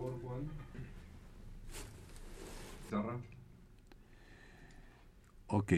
[0.00, 0.50] Por Juan.
[5.48, 5.72] Ok.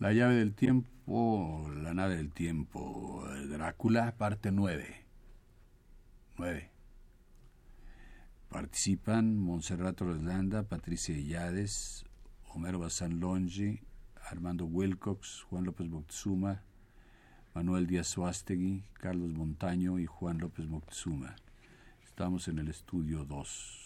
[0.00, 5.06] La llave del tiempo, la nave del tiempo, Drácula, parte 9.
[6.36, 6.70] 9.
[8.48, 12.04] Participan Monserrato Roslanda, Patricia Illades,
[12.48, 13.80] Homero Bazán Longi,
[14.28, 16.64] Armando Wilcox, Juan López Moctezuma,
[17.54, 21.34] Manuel Díaz Suástegui, Carlos Montaño y Juan López Moctezuma.
[22.04, 23.80] Estamos en el estudio 2.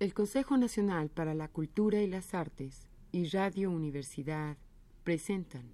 [0.00, 4.56] El Consejo Nacional para la Cultura y las Artes y Radio Universidad
[5.04, 5.64] presentan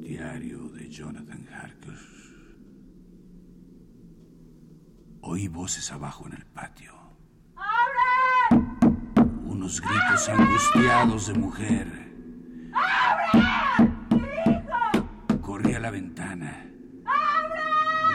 [0.00, 1.45] Diario de Jonathan
[5.28, 6.94] Oí voces abajo en el patio.
[7.56, 8.64] ¡Abre!
[9.42, 12.12] Unos gritos angustiados de mujer.
[15.40, 16.70] Corrí a la ventana.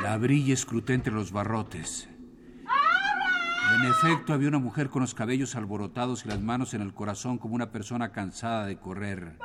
[0.02, 2.08] La abrí y escruté entre los barrotes.
[3.75, 7.38] En efecto, había una mujer con los cabellos alborotados y las manos en el corazón
[7.38, 9.38] como una persona cansada de correr.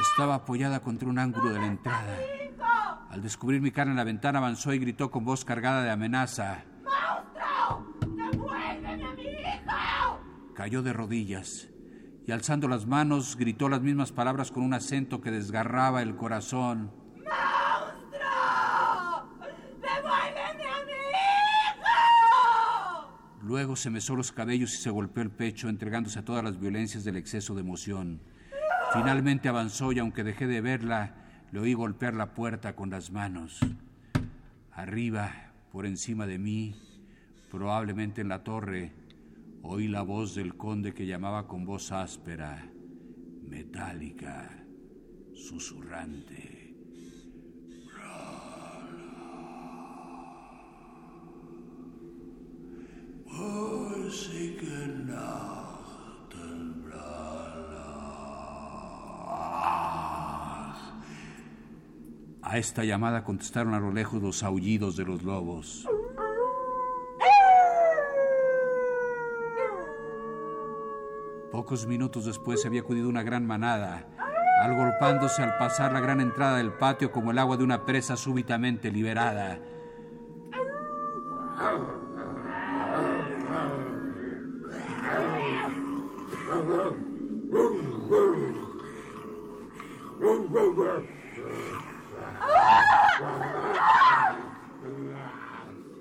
[0.00, 2.16] Estaba apoyada contra un ángulo de la entrada.
[3.18, 6.62] Al descubrir mi cara en la ventana, avanzó y gritó con voz cargada de amenaza.
[8.00, 10.20] ¡Devuélveme a mi hijo!
[10.54, 11.68] Cayó de rodillas
[12.24, 16.92] y alzando las manos gritó las mismas palabras con un acento que desgarraba el corazón.
[17.16, 18.20] ¡Monstruo!
[19.80, 20.92] ¡Devuélveme a mi
[23.02, 23.18] hijo!
[23.42, 27.02] Luego se mesó los cabellos y se golpeó el pecho, entregándose a todas las violencias
[27.02, 28.20] del exceso de emoción.
[28.92, 33.60] Finalmente avanzó y aunque dejé de verla, le oí golpear la puerta con las manos.
[34.72, 36.74] Arriba, por encima de mí,
[37.50, 38.92] probablemente en la torre,
[39.62, 42.70] oí la voz del conde que llamaba con voz áspera,
[43.42, 44.50] metálica,
[45.34, 46.74] susurrante.
[62.48, 65.86] A esta llamada contestaron a lo lejos los aullidos de los lobos.
[71.52, 74.08] Pocos minutos después había acudido una gran manada,
[74.62, 78.90] agolpándose al pasar la gran entrada del patio como el agua de una presa súbitamente
[78.90, 79.60] liberada.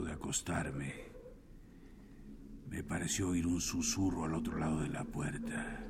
[0.00, 0.94] de acostarme,
[2.70, 5.84] me pareció oír un susurro al otro lado de la puerta.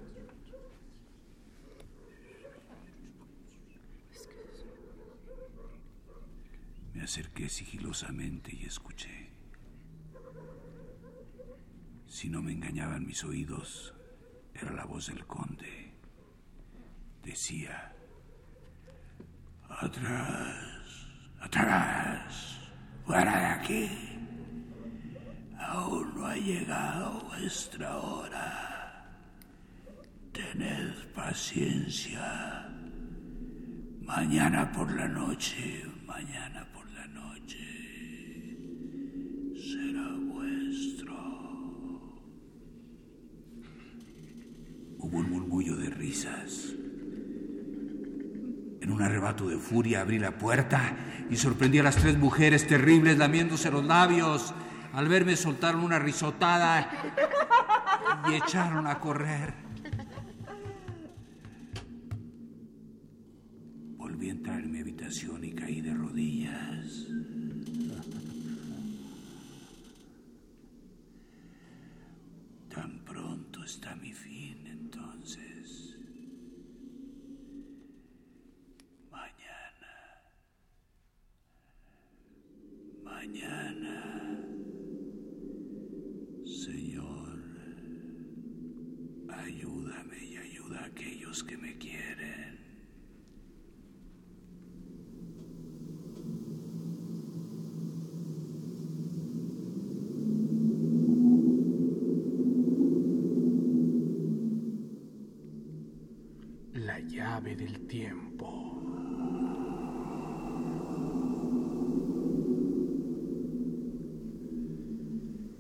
[6.93, 9.31] Me acerqué sigilosamente y escuché.
[12.09, 13.95] Si no me engañaban mis oídos,
[14.53, 15.95] era la voz del conde.
[17.23, 17.95] Decía,
[19.69, 21.07] atrás,
[21.41, 22.62] atrás,
[23.05, 23.91] fuera de aquí.
[25.59, 29.07] Aún no ha llegado vuestra hora.
[30.33, 32.69] Tened paciencia.
[34.05, 38.59] Mañana por la noche, mañana por la noche,
[39.57, 41.15] será vuestro.
[44.99, 46.75] Hubo un murmullo de risas.
[49.03, 50.95] Un arrebato de furia abrí la puerta
[51.29, 54.55] y sorprendí a las tres mujeres terribles lamiéndose los labios.
[54.93, 56.89] Al verme soltaron una risotada
[58.29, 59.55] y echaron a correr.
[63.97, 67.07] Volví a entrar en mi habitación y caí de rodillas.
[72.69, 75.97] Tan pronto está mi fin entonces.
[79.11, 79.93] Mañana.
[83.05, 84.13] Mañana.
[89.45, 92.59] ayúdame y ayuda a aquellos que me quieren.
[106.75, 107.01] La
[107.43, 108.47] llave del tiempo.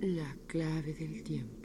[0.00, 1.61] La clave del tiempo.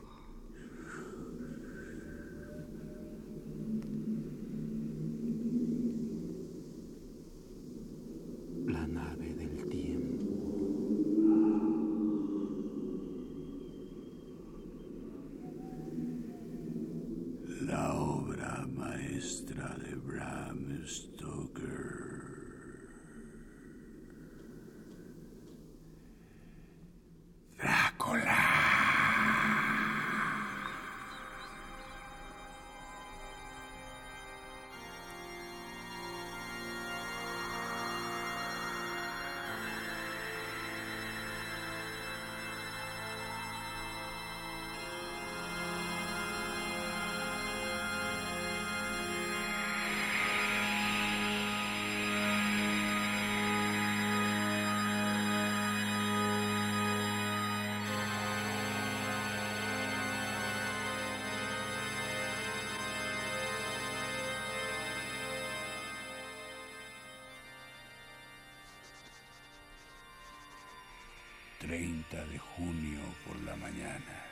[71.68, 74.24] 30 de junio por la mañana.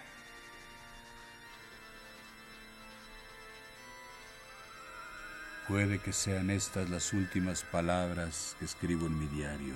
[5.67, 9.75] Puede que sean estas las últimas palabras que escribo en mi diario.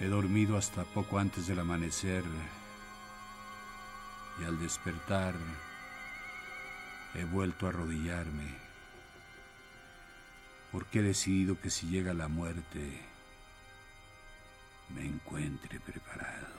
[0.00, 2.24] He dormido hasta poco antes del amanecer
[4.40, 5.34] y al despertar
[7.14, 8.68] he vuelto a arrodillarme
[10.72, 13.07] porque he decidido que si llega la muerte,
[14.94, 16.58] me encuentre preparado.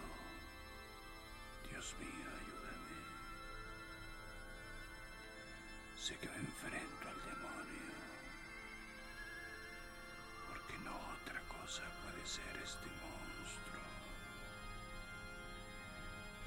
[1.70, 2.98] Dios mío, ayúdame.
[5.98, 7.94] Sé que me enfrento al demonio,
[10.48, 13.88] porque no otra cosa puede ser este monstruo.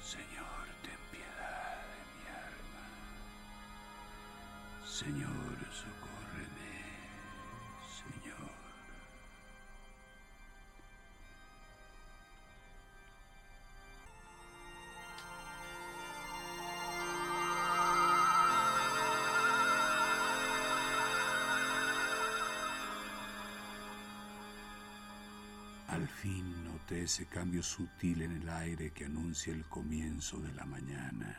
[0.03, 2.85] Señor, ten piedad de mi alma.
[4.85, 6.32] Señor, socórreme.
[26.03, 30.65] Al fin noté ese cambio sutil en el aire que anuncia el comienzo de la
[30.65, 31.33] mañana.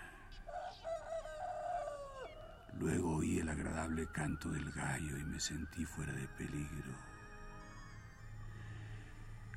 [2.79, 6.95] Luego oí el agradable canto del gallo y me sentí fuera de peligro.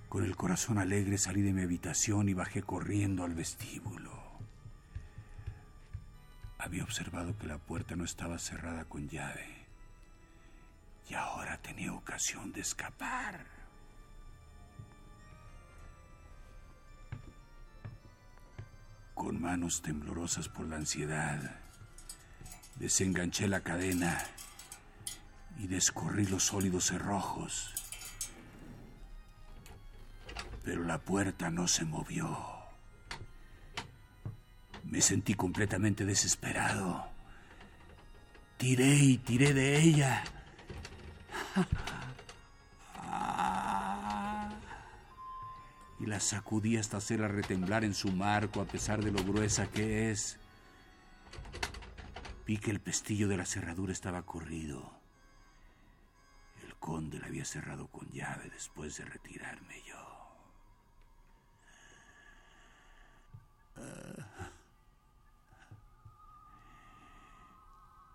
[0.09, 4.11] Con el corazón alegre salí de mi habitación y bajé corriendo al vestíbulo.
[6.57, 9.67] Había observado que la puerta no estaba cerrada con llave
[11.09, 13.56] y ahora tenía ocasión de escapar.
[19.17, 21.39] Con manos temblorosas por la ansiedad,
[22.75, 24.23] desenganché la cadena
[25.57, 27.73] y descorrí los sólidos cerrojos.
[30.63, 32.37] Pero la puerta no se movió.
[34.83, 37.07] Me sentí completamente desesperado.
[38.57, 40.23] Tiré y tiré de ella.
[45.99, 50.11] Y la sacudí hasta hacerla retemblar en su marco a pesar de lo gruesa que
[50.11, 50.37] es.
[52.45, 54.91] Vi que el pestillo de la cerradura estaba corrido.
[56.63, 60.17] El conde la había cerrado con llave después de retirarme yo.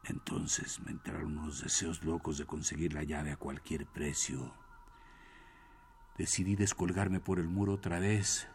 [0.05, 4.53] Entonces me entraron unos deseos locos de conseguir la llave a cualquier precio.
[6.17, 8.49] Decidí descolgarme por el muro otra vez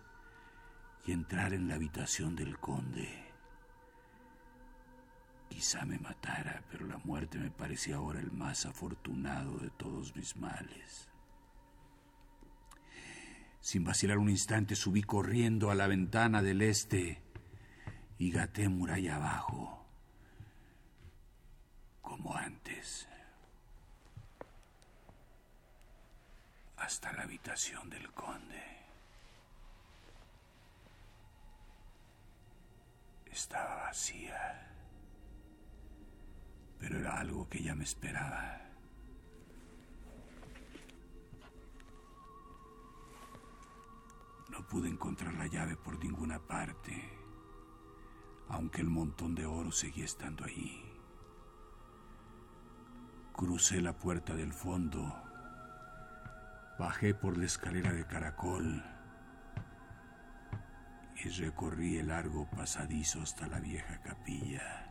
[1.05, 3.27] y entrar en la habitación del conde.
[5.49, 10.35] Quizá me matara, pero la muerte me parecía ahora el más afortunado de todos mis
[10.35, 11.09] males.
[13.59, 17.23] Sin vacilar un instante subí corriendo a la ventana del este
[18.17, 19.85] y gaté muralla abajo,
[22.01, 23.06] como antes.
[26.87, 28.63] Hasta la habitación del conde.
[33.25, 34.71] Estaba vacía.
[36.79, 38.61] Pero era algo que ya me esperaba.
[44.49, 47.03] No pude encontrar la llave por ninguna parte,
[48.47, 50.85] aunque el montón de oro seguía estando allí.
[53.33, 55.26] Crucé la puerta del fondo,
[56.77, 58.83] bajé por la escalera de caracol
[61.23, 64.87] y recorrí el largo pasadizo hasta la vieja capilla.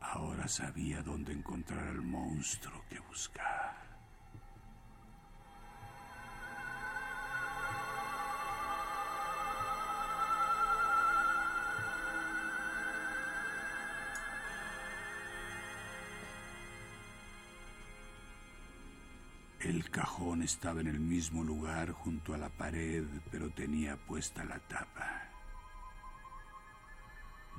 [0.00, 3.57] Ahora sabía dónde encontrar al monstruo que buscaba.
[19.88, 24.58] El cajón estaba en el mismo lugar junto a la pared, pero tenía puesta la
[24.58, 25.30] tapa.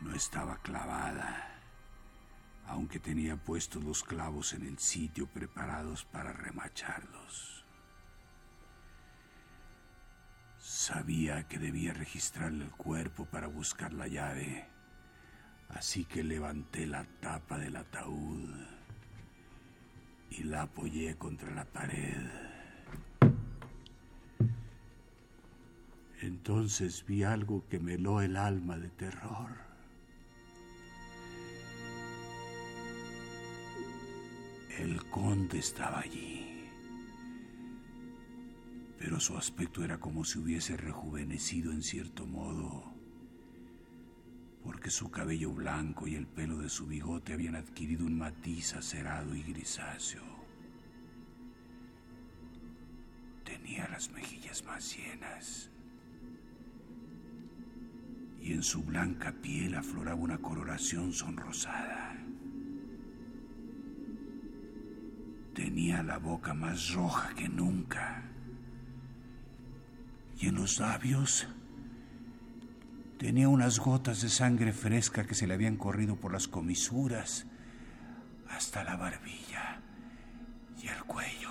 [0.04, 1.60] No estaba clavada,
[2.68, 7.66] aunque tenía puestos los clavos en el sitio preparados para remacharlos.
[10.60, 14.70] Sabía que debía registrarle el cuerpo para buscar la llave,
[15.70, 18.79] así que levanté la tapa del ataúd
[20.32, 22.28] y la apoyé contra la pared.
[26.22, 29.70] Entonces vi algo que me heló el alma de terror.
[34.78, 36.70] El conde estaba allí,
[38.98, 42.89] pero su aspecto era como si hubiese rejuvenecido en cierto modo,
[44.64, 49.36] porque su cabello blanco y el pelo de su bigote habían adquirido un matiz acerado
[49.36, 50.24] y grisáceo.
[53.44, 55.70] Tenía las mejillas más llenas
[58.42, 62.16] y en su blanca piel afloraba una coloración sonrosada.
[65.54, 68.24] Tenía la boca más roja que nunca.
[70.38, 71.48] Y en los labios
[73.20, 77.46] tenía unas gotas de sangre fresca que se le habían corrido por las comisuras
[78.50, 79.82] hasta la barbilla
[80.82, 81.50] y el cuello.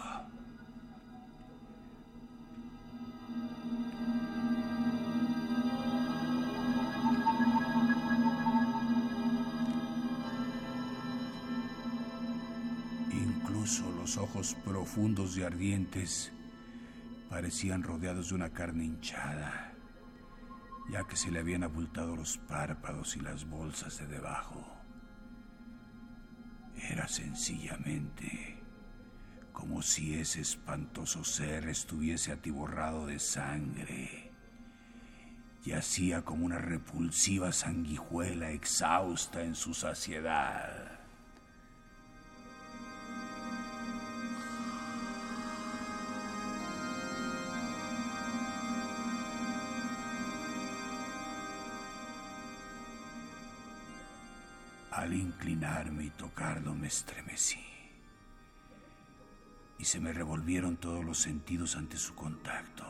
[13.13, 16.33] Incluso los ojos profundos y ardientes
[17.29, 19.68] parecían rodeados de una carne hinchada,
[20.91, 24.67] ya que se le habían abultado los párpados y las bolsas de debajo.
[26.75, 28.59] Era sencillamente
[29.59, 34.31] como si ese espantoso ser estuviese atiborrado de sangre.
[35.65, 40.98] Yacía como una repulsiva sanguijuela exhausta en su saciedad.
[54.99, 57.65] Al inclinarme y tocarlo me estremecí
[59.79, 62.85] y se me revolvieron todos los sentidos ante su contacto.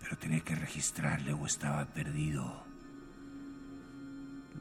[0.00, 2.66] Pero tenía que registrarle o estaba perdido.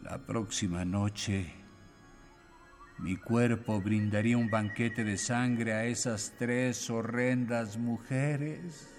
[0.03, 1.53] La próxima noche
[2.97, 8.92] mi cuerpo brindaría un banquete de sangre a esas tres horrendas mujeres.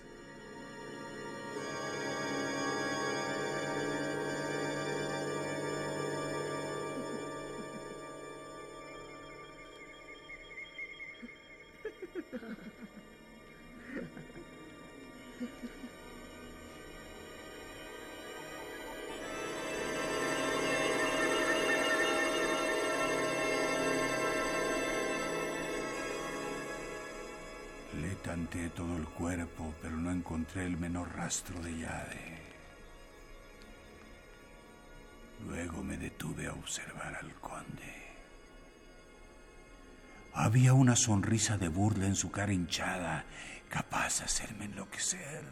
[28.34, 32.42] Tanteé todo el cuerpo, pero no encontré el menor rastro de llave.
[35.46, 37.94] Luego me detuve a observar al conde.
[40.32, 43.24] Había una sonrisa de burla en su cara hinchada,
[43.68, 45.44] capaz de hacerme enloquecer.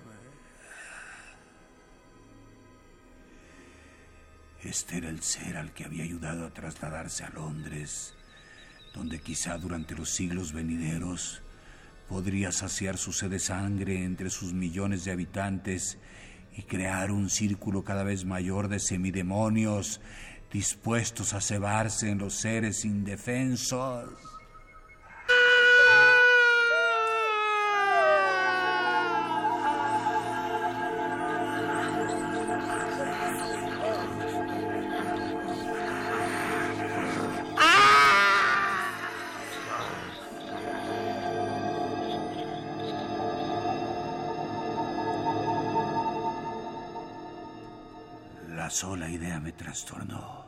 [4.65, 8.17] Este era el ser al que había ayudado a trasladarse a Londres,
[8.93, 11.43] donde quizá durante los siglos venideros
[12.09, 15.99] podría saciar su sed de sangre entre sus millones de habitantes
[16.57, 20.01] y crear un círculo cada vez mayor de semidemonios
[20.53, 24.32] dispuestos a cebarse en los seres indefensos.
[48.73, 50.47] Sola idea me trastornó.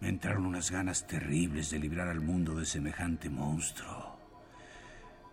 [0.00, 4.18] Me entraron unas ganas terribles de librar al mundo de semejante monstruo.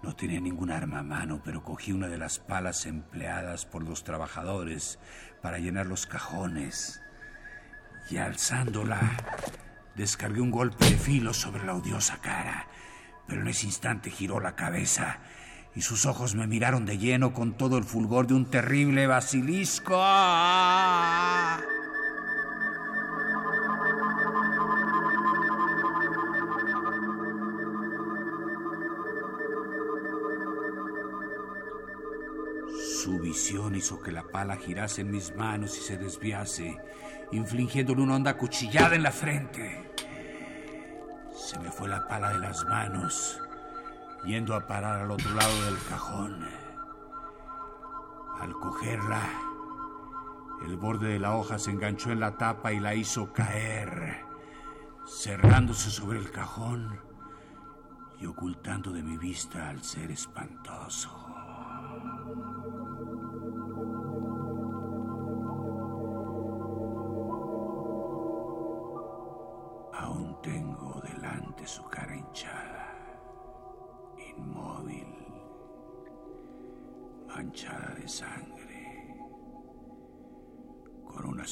[0.03, 4.03] No tenía ningún arma a mano, pero cogí una de las palas empleadas por los
[4.03, 4.99] trabajadores
[5.41, 7.01] para llenar los cajones
[8.09, 8.99] y alzándola
[9.95, 12.67] descargué un golpe de filo sobre la odiosa cara,
[13.25, 15.19] pero en ese instante giró la cabeza
[15.77, 19.95] y sus ojos me miraron de lleno con todo el fulgor de un terrible basilisco.
[33.03, 36.75] Su visión hizo que la pala girase en mis manos y se desviase,
[37.31, 39.93] infligiéndole una honda cuchillada en la frente.
[41.35, 43.39] Se me fue la pala de las manos,
[44.23, 46.45] yendo a parar al otro lado del cajón.
[48.39, 49.21] Al cogerla,
[50.65, 54.23] el borde de la hoja se enganchó en la tapa y la hizo caer,
[55.05, 56.99] cerrándose sobre el cajón
[58.19, 61.26] y ocultando de mi vista al ser espantoso.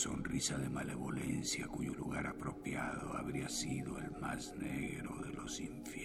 [0.06, 6.05] Sonrisa de malevolencia cuyo lugar apropiado habría sido el más negro de los infiernos.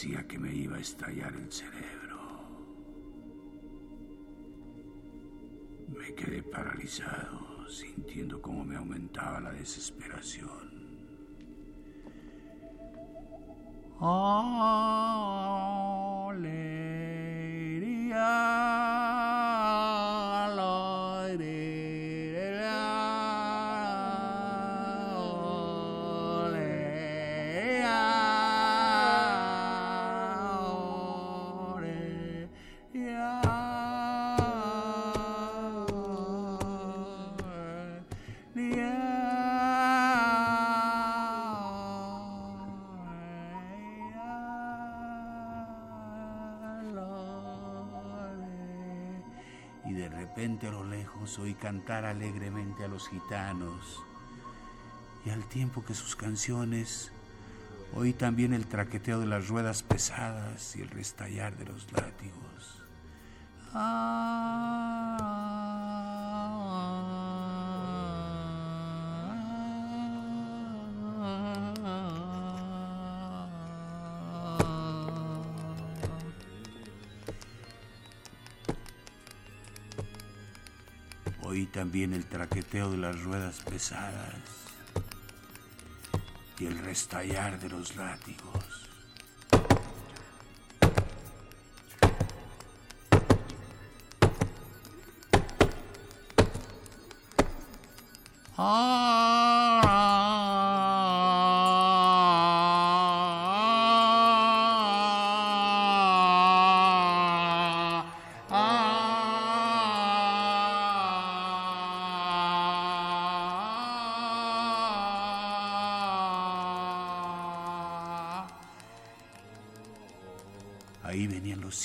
[0.00, 2.16] Parecía que me iba a estallar el cerebro.
[5.88, 10.70] Me quedé paralizado, sintiendo cómo me aumentaba la desesperación.
[14.00, 14.02] Y
[51.30, 54.02] lejos oí cantar alegremente a los gitanos.
[55.24, 57.12] Y al tiempo que sus canciones,
[57.94, 62.82] oí también el traqueteo de las ruedas pesadas y el restallar de los látigos.
[63.74, 64.29] Oí
[81.80, 84.34] también el traqueteo de las ruedas pesadas
[86.58, 88.90] y el restallar de los látigos.
[98.58, 99.09] Ahí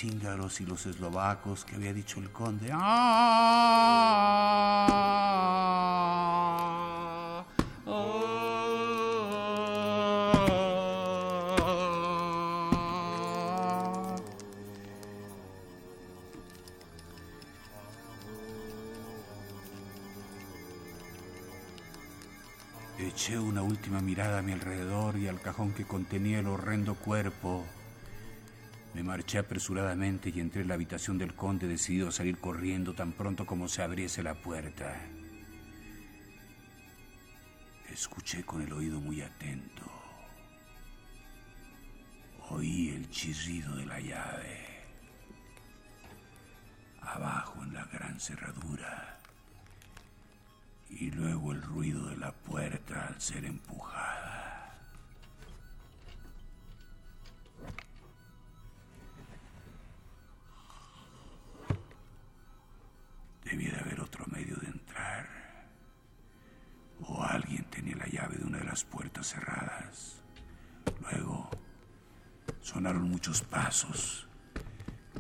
[0.06, 2.70] cíngaros y los eslovacos que había dicho el conde.
[2.72, 3.96] ¡Ah!
[22.98, 27.66] Eché una última mirada a mi alrededor y al cajón que contenía el horrendo cuerpo.
[28.96, 33.12] Me marché apresuradamente y entré en la habitación del conde decidido a salir corriendo tan
[33.12, 34.96] pronto como se abriese la puerta.
[37.92, 39.84] Escuché con el oído muy atento.
[42.52, 44.66] Oí el chirrido de la llave.
[47.02, 49.20] Abajo en la gran cerradura.
[50.90, 54.15] Y luego el ruido de la puerta al ser empujada.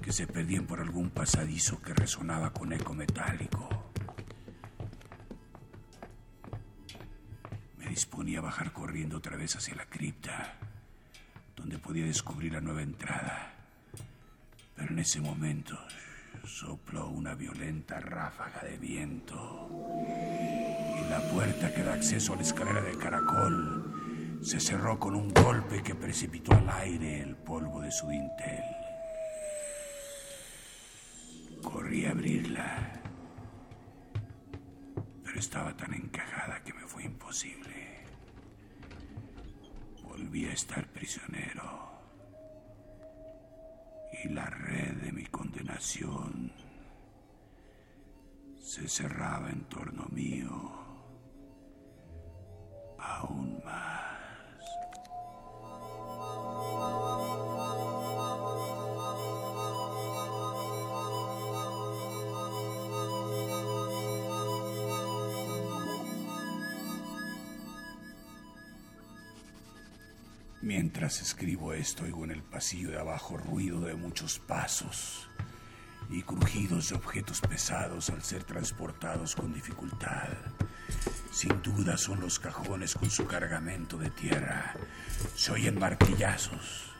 [0.01, 3.91] Que se perdían por algún pasadizo que resonaba con eco metálico.
[7.77, 10.53] Me disponía a bajar corriendo otra vez hacia la cripta,
[11.57, 13.51] donde podía descubrir la nueva entrada.
[14.75, 15.77] Pero en ese momento
[16.45, 19.67] sopló una violenta ráfaga de viento
[20.97, 23.85] y la puerta que da acceso a la escalera de caracol
[24.45, 28.63] se cerró con un golpe que precipitó al aire el polvo de su dintel.
[31.63, 33.01] Corrí a abrirla,
[35.23, 38.05] pero estaba tan encajada que me fue imposible.
[40.03, 41.91] Volví a estar prisionero
[44.23, 46.51] y la red de mi condenación
[48.60, 50.74] se cerraba en torno mío
[70.65, 75.30] Mientras escribo esto, oigo en el pasillo de abajo ruido de muchos pasos
[76.10, 80.28] y crujidos de objetos pesados al ser transportados con dificultad.
[81.32, 84.73] Sin duda son los cajones con su cargamento de tierra.
[85.36, 86.95] Se oyen martillazos.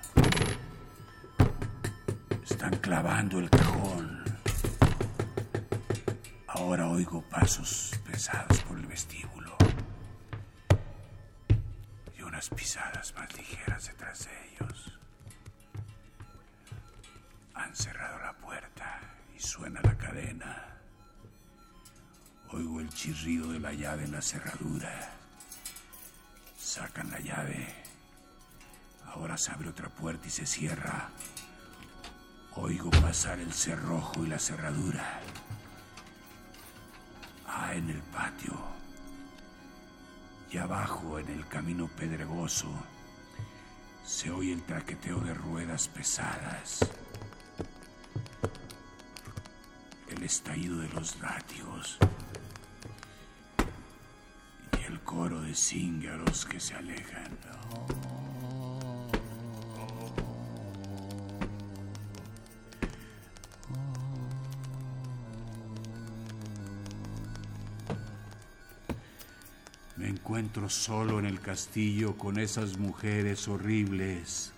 [2.44, 4.26] Están clavando el cajón.
[6.46, 9.35] Ahora oigo pasos pesados por el vestíbulo
[12.46, 14.94] unas pisadas más ligeras detrás de ellos.
[17.54, 19.00] Han cerrado la puerta
[19.36, 20.78] y suena la cadena.
[22.52, 25.12] Oigo el chirrido de la llave en la cerradura.
[26.58, 27.74] Sacan la llave.
[29.08, 31.10] Ahora se abre otra puerta y se cierra.
[32.56, 35.22] Oigo pasar el cerrojo y la cerradura.
[37.48, 38.75] Ah, en el patio.
[40.58, 42.68] Abajo, en el camino pedregoso,
[44.06, 46.80] se oye el traqueteo de ruedas pesadas.
[50.10, 51.98] El estallido de los látigos.
[54.80, 57.38] Y el coro de cíngaros que se alejan.
[70.70, 74.54] Solo en el castillo con esas mujeres horribles.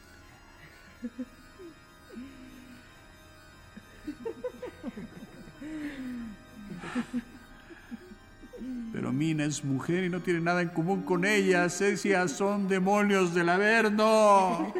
[8.93, 11.81] Pero Mina es mujer y no tiene nada en común con ellas.
[11.81, 14.73] Esas son demonios del Averno.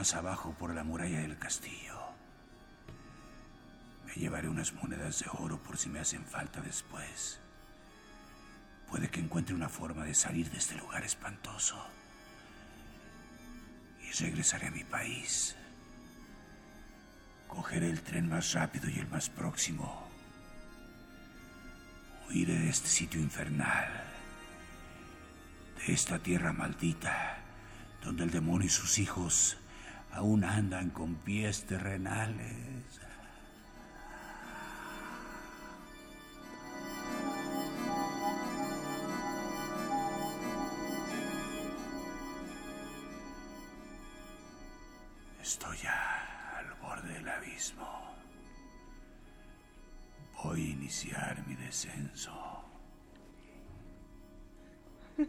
[0.00, 2.00] Más abajo por la muralla del castillo.
[4.06, 7.38] Me llevaré unas monedas de oro por si me hacen falta después.
[8.88, 11.76] Puede que encuentre una forma de salir de este lugar espantoso.
[14.00, 15.54] Y regresaré a mi país.
[17.46, 20.08] Cogeré el tren más rápido y el más próximo.
[22.26, 24.02] Huiré de este sitio infernal.
[25.76, 27.36] De esta tierra maldita,
[28.02, 29.59] donde el demonio y sus hijos
[30.12, 32.80] aún andan con pies terrenales.
[45.42, 47.88] Estoy ya al borde del abismo.
[50.44, 52.30] Voy a iniciar mi descenso.
[55.18, 55.28] En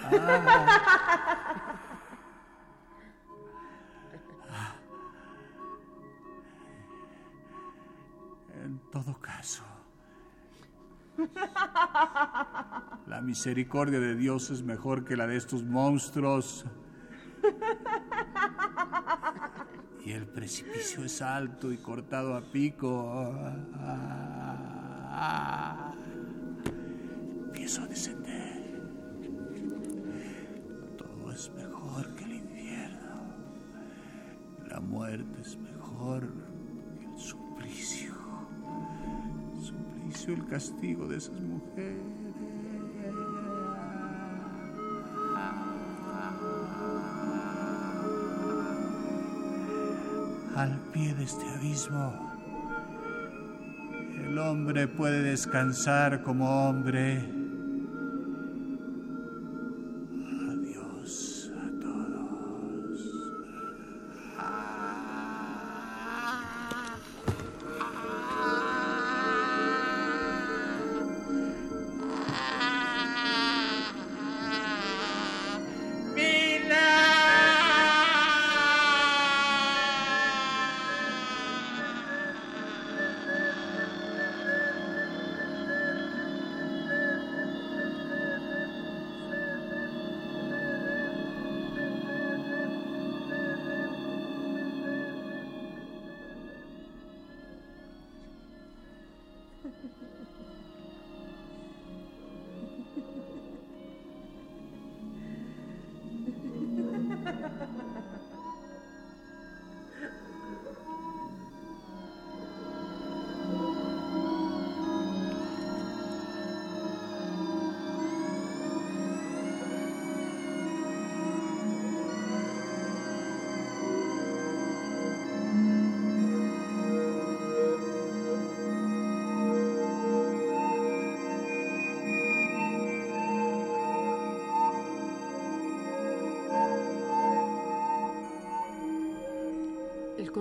[13.06, 16.64] la misericordia de Dios es mejor que la de estos monstruos.
[20.04, 23.32] Y el precipicio es alto y cortado a pico.
[27.46, 28.82] Empiezo a descender.
[30.98, 33.34] Todo es mejor que el infierno.
[34.66, 36.51] La muerte es mejor
[40.30, 42.00] el castigo de esas mujeres.
[50.54, 52.30] Al pie de este abismo,
[54.24, 57.41] el hombre puede descansar como hombre.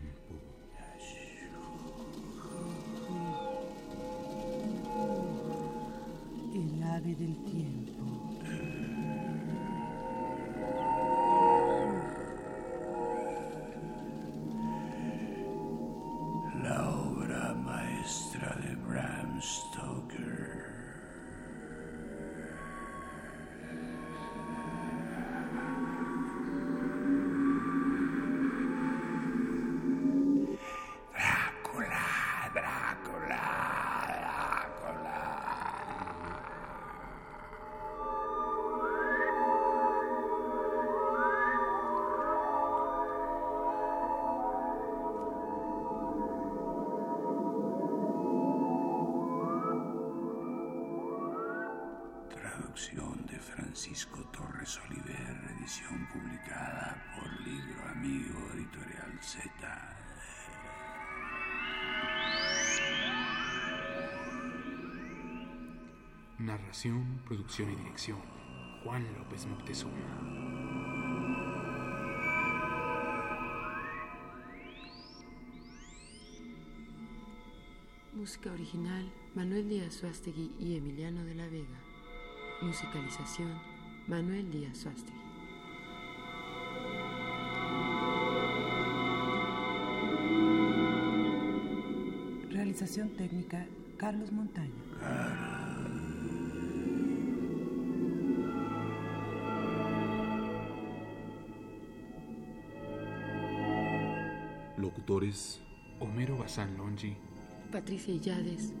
[0.00, 0.39] Tiempo.
[54.78, 59.50] Oliver, edición publicada por Libro Amigo Editorial Z.
[66.38, 68.20] Narración, producción y dirección.
[68.84, 69.96] Juan López Moctezuma.
[78.12, 81.80] Música original Manuel Díaz Suástegui y Emiliano de la Vega.
[82.62, 83.69] Musicalización
[84.08, 85.18] Manuel Díaz Suástegui.
[92.50, 94.74] Realización técnica Carlos Montaño.
[104.76, 105.60] Locutores.
[106.00, 107.14] Homero Bazán Longi.
[107.70, 108.72] Patricia Illades.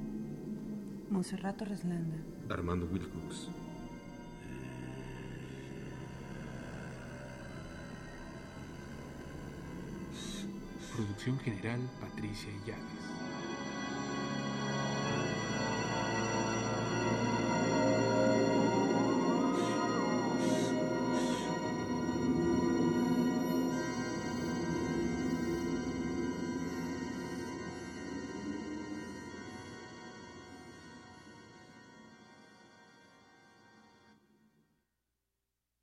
[1.10, 2.16] Monserrato Reslanda.
[2.48, 3.50] Armando Wilcox.
[11.00, 13.19] Producción general Patricia Illades.